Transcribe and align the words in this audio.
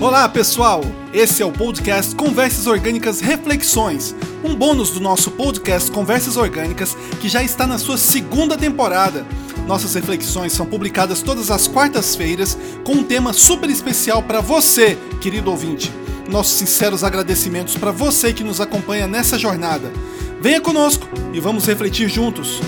Olá, 0.00 0.28
pessoal! 0.28 0.82
Esse 1.12 1.42
é 1.42 1.44
o 1.44 1.50
podcast 1.50 2.14
Conversas 2.14 2.68
Orgânicas 2.68 3.20
Reflexões, 3.20 4.14
um 4.44 4.54
bônus 4.54 4.90
do 4.90 5.00
nosso 5.00 5.28
podcast 5.32 5.90
Conversas 5.90 6.36
Orgânicas 6.36 6.96
que 7.20 7.28
já 7.28 7.42
está 7.42 7.66
na 7.66 7.78
sua 7.78 7.98
segunda 7.98 8.56
temporada. 8.56 9.26
Nossas 9.66 9.94
reflexões 9.94 10.52
são 10.52 10.64
publicadas 10.64 11.20
todas 11.20 11.50
as 11.50 11.66
quartas-feiras 11.66 12.56
com 12.84 12.92
um 12.92 13.02
tema 13.02 13.32
super 13.32 13.68
especial 13.68 14.22
para 14.22 14.40
você, 14.40 14.96
querido 15.20 15.50
ouvinte. 15.50 15.92
Nossos 16.28 16.52
sinceros 16.52 17.02
agradecimentos 17.02 17.76
para 17.76 17.90
você 17.90 18.32
que 18.32 18.44
nos 18.44 18.60
acompanha 18.60 19.08
nessa 19.08 19.36
jornada. 19.36 19.92
Venha 20.40 20.60
conosco 20.60 21.08
e 21.32 21.40
vamos 21.40 21.66
refletir 21.66 22.08
juntos. 22.08 22.60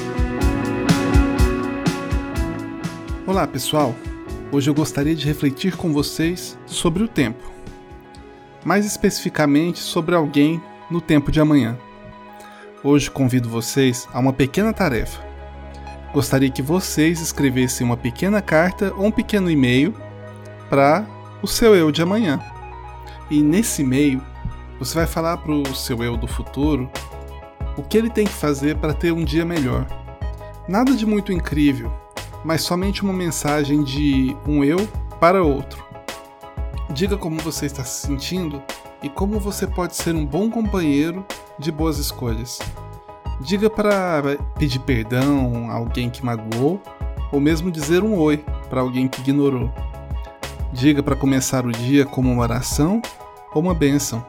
Olá, 3.24 3.46
pessoal! 3.46 3.94
Hoje 4.52 4.68
eu 4.68 4.74
gostaria 4.74 5.14
de 5.14 5.24
refletir 5.26 5.76
com 5.76 5.92
vocês 5.92 6.58
sobre 6.66 7.04
o 7.04 7.08
tempo. 7.08 7.40
Mais 8.64 8.84
especificamente 8.84 9.78
sobre 9.78 10.12
alguém 10.12 10.60
no 10.90 11.00
tempo 11.00 11.30
de 11.30 11.40
amanhã. 11.40 11.78
Hoje 12.82 13.08
convido 13.08 13.48
vocês 13.48 14.08
a 14.12 14.18
uma 14.18 14.32
pequena 14.32 14.72
tarefa. 14.72 15.22
Gostaria 16.12 16.50
que 16.50 16.62
vocês 16.62 17.20
escrevessem 17.20 17.86
uma 17.86 17.96
pequena 17.96 18.42
carta 18.42 18.92
ou 18.96 19.06
um 19.06 19.12
pequeno 19.12 19.48
e-mail 19.48 19.94
para 20.68 21.06
o 21.40 21.46
seu 21.46 21.76
eu 21.76 21.92
de 21.92 22.02
amanhã. 22.02 22.40
E 23.30 23.44
nesse 23.44 23.82
e-mail, 23.82 24.20
você 24.80 24.96
vai 24.96 25.06
falar 25.06 25.36
para 25.36 25.52
o 25.52 25.74
seu 25.76 26.02
eu 26.02 26.16
do 26.16 26.26
futuro 26.26 26.90
o 27.76 27.84
que 27.84 27.96
ele 27.96 28.10
tem 28.10 28.26
que 28.26 28.32
fazer 28.32 28.76
para 28.78 28.94
ter 28.94 29.12
um 29.12 29.24
dia 29.24 29.44
melhor. 29.44 29.86
Nada 30.68 30.92
de 30.96 31.06
muito 31.06 31.32
incrível, 31.32 31.92
mas 32.44 32.62
somente 32.62 33.02
uma 33.02 33.12
mensagem 33.12 33.82
de 33.82 34.36
um 34.46 34.64
eu 34.64 34.88
para 35.18 35.42
outro. 35.42 35.84
Diga 36.90 37.16
como 37.16 37.40
você 37.40 37.66
está 37.66 37.84
se 37.84 38.06
sentindo 38.06 38.62
e 39.02 39.08
como 39.08 39.38
você 39.38 39.66
pode 39.66 39.96
ser 39.96 40.14
um 40.14 40.26
bom 40.26 40.50
companheiro 40.50 41.24
de 41.58 41.70
boas 41.70 41.98
escolhas. 41.98 42.58
Diga 43.40 43.70
para 43.70 44.36
pedir 44.58 44.80
perdão 44.80 45.70
a 45.70 45.74
alguém 45.74 46.10
que 46.10 46.24
magoou 46.24 46.80
ou 47.32 47.40
mesmo 47.40 47.70
dizer 47.70 48.02
um 48.02 48.18
oi 48.18 48.44
para 48.68 48.80
alguém 48.80 49.08
que 49.08 49.20
ignorou. 49.20 49.70
Diga 50.72 51.02
para 51.02 51.16
começar 51.16 51.64
o 51.64 51.72
dia 51.72 52.04
como 52.04 52.30
uma 52.30 52.42
oração 52.42 53.00
ou 53.52 53.62
uma 53.62 53.74
bênção. 53.74 54.24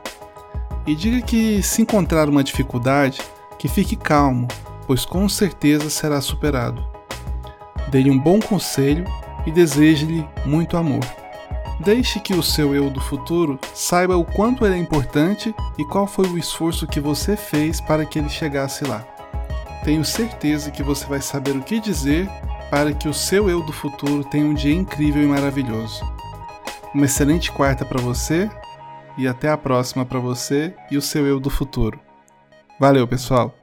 E 0.85 0.95
diga 0.95 1.21
que 1.21 1.61
se 1.61 1.81
encontrar 1.81 2.27
uma 2.27 2.43
dificuldade, 2.43 3.21
que 3.59 3.67
fique 3.67 3.95
calmo, 3.95 4.47
pois 4.87 5.05
com 5.05 5.27
certeza 5.29 5.89
será 5.89 6.19
superado. 6.21 6.83
Dê-lhe 7.91 8.09
um 8.09 8.17
bom 8.17 8.39
conselho 8.39 9.05
e 9.45 9.51
deseje-lhe 9.51 10.25
muito 10.45 10.77
amor. 10.77 11.03
Deixe 11.79 12.19
que 12.19 12.33
o 12.33 12.43
seu 12.43 12.75
eu 12.75 12.89
do 12.89 13.01
futuro 13.01 13.59
saiba 13.73 14.15
o 14.15 14.23
quanto 14.23 14.65
ele 14.65 14.75
é 14.75 14.77
importante 14.77 15.53
e 15.77 15.85
qual 15.85 16.07
foi 16.07 16.27
o 16.27 16.37
esforço 16.37 16.87
que 16.87 16.99
você 16.99 17.35
fez 17.35 17.81
para 17.81 18.05
que 18.05 18.19
ele 18.19 18.29
chegasse 18.29 18.85
lá. 18.85 19.03
Tenho 19.83 20.05
certeza 20.05 20.69
que 20.69 20.83
você 20.83 21.05
vai 21.07 21.21
saber 21.21 21.55
o 21.55 21.61
que 21.61 21.79
dizer 21.79 22.29
para 22.69 22.93
que 22.93 23.09
o 23.09 23.13
seu 23.13 23.49
eu 23.49 23.61
do 23.63 23.73
futuro 23.73 24.23
tenha 24.23 24.45
um 24.45 24.53
dia 24.53 24.73
incrível 24.73 25.23
e 25.23 25.27
maravilhoso. 25.27 26.01
Uma 26.93 27.05
excelente 27.05 27.51
quarta 27.51 27.83
para 27.83 27.99
você 27.99 28.49
e 29.17 29.27
até 29.27 29.49
a 29.49 29.57
próxima 29.57 30.05
para 30.05 30.19
você 30.19 30.73
e 30.89 30.97
o 30.97 31.01
seu 31.01 31.25
eu 31.25 31.39
do 31.39 31.49
futuro. 31.49 31.99
Valeu, 32.79 33.07
pessoal! 33.07 33.60